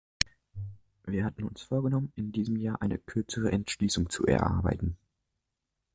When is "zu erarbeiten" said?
4.09-4.97